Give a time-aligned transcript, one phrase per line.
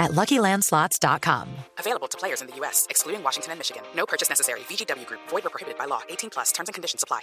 [0.00, 1.48] at LuckyLandSlots.com.
[1.78, 3.82] Available to players in the U.S., excluding Washington and Michigan.
[3.94, 4.60] No purchase necessary.
[4.60, 5.20] VGW Group.
[5.28, 6.00] Void or prohibited by law.
[6.08, 6.50] 18 plus.
[6.50, 7.20] Terms and conditions apply.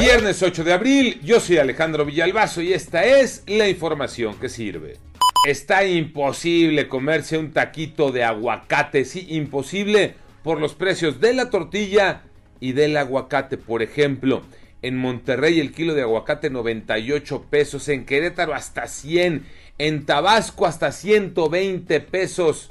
[0.00, 4.98] Viernes 8 de abril, yo soy Alejandro Villalbazo y esta es la información que sirve.
[5.46, 12.22] Está imposible comerse un taquito de aguacate, sí, imposible por los precios de la tortilla
[12.60, 13.56] y del aguacate.
[13.56, 14.42] Por ejemplo,
[14.82, 19.44] en Monterrey el kilo de aguacate 98 pesos, en Querétaro hasta 100,
[19.78, 22.70] en Tabasco hasta 120 pesos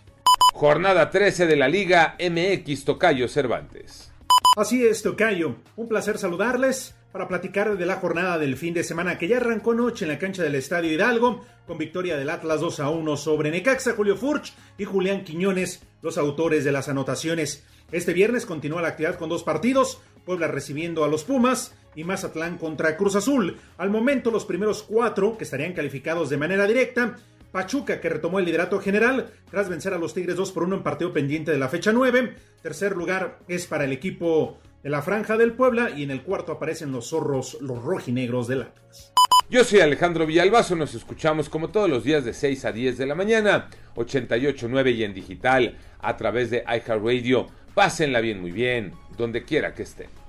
[0.55, 4.13] Jornada 13 de la Liga MX Tocayo Cervantes.
[4.57, 5.57] Así es, Tocayo.
[5.77, 9.75] Un placer saludarles para platicar de la jornada del fin de semana que ya arrancó
[9.75, 13.53] noche en la cancha del Estadio Hidalgo con victoria del Atlas 2 a 1 sobre
[13.53, 17.65] Necaxa, Julio Furch y Julián Quiñones, los autores de las anotaciones.
[17.93, 22.59] Este viernes continúa la actividad con dos partidos, Puebla recibiendo a los Pumas y Mazatlán
[22.59, 23.57] contra Cruz Azul.
[23.79, 27.17] Al momento los primeros cuatro que estarían calificados de manera directa
[27.53, 30.83] Pachuca, que retomó el liderato general tras vencer a los Tigres 2 por 1 en
[30.83, 32.35] partido pendiente de la fecha 9.
[32.63, 36.53] Tercer lugar es para el equipo de la Franja del Puebla y en el cuarto
[36.53, 39.13] aparecen los zorros, los rojinegros del Atlas.
[39.51, 43.07] Yo soy Alejandro Villalbazo, nos escuchamos como todos los días de 6 a 10 de
[43.07, 47.49] la mañana, 88.9 y en digital a través de iHeartRadio.
[47.75, 50.20] Pásenla bien, muy bien, donde quiera que estén.